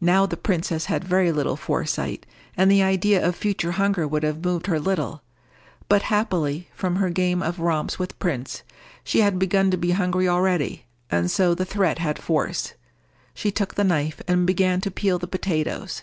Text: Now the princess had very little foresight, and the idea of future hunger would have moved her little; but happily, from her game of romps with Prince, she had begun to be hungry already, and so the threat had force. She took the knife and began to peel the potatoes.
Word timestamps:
Now 0.00 0.26
the 0.26 0.36
princess 0.36 0.86
had 0.86 1.04
very 1.04 1.30
little 1.30 1.54
foresight, 1.54 2.26
and 2.56 2.68
the 2.68 2.82
idea 2.82 3.24
of 3.24 3.36
future 3.36 3.70
hunger 3.70 4.04
would 4.04 4.24
have 4.24 4.44
moved 4.44 4.66
her 4.66 4.80
little; 4.80 5.22
but 5.88 6.02
happily, 6.10 6.68
from 6.74 6.96
her 6.96 7.08
game 7.08 7.40
of 7.40 7.60
romps 7.60 7.96
with 7.96 8.18
Prince, 8.18 8.64
she 9.04 9.20
had 9.20 9.38
begun 9.38 9.70
to 9.70 9.76
be 9.76 9.92
hungry 9.92 10.26
already, 10.28 10.86
and 11.08 11.30
so 11.30 11.54
the 11.54 11.64
threat 11.64 12.00
had 12.00 12.18
force. 12.18 12.74
She 13.32 13.52
took 13.52 13.76
the 13.76 13.84
knife 13.84 14.20
and 14.26 14.44
began 14.44 14.80
to 14.80 14.90
peel 14.90 15.20
the 15.20 15.28
potatoes. 15.28 16.02